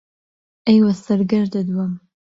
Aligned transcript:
ئهی 0.65 0.79
وه 0.83 0.93
سهرگهردت 1.03 1.67
وم 1.75 1.91